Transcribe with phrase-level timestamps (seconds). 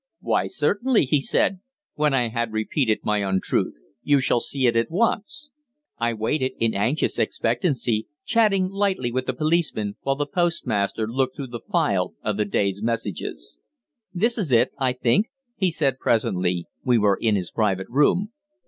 [0.19, 1.59] "Why, certainly," he said,
[1.93, 3.75] when I had repeated my untruth.
[4.01, 5.51] "You shall see it at once."
[5.99, 11.49] I waited in anxious expectancy, chatting lightly with the policeman, while the postmaster looked through
[11.53, 13.59] the file of the day's messages.
[14.11, 18.31] "This is it, I think," he said presently we were in his private room.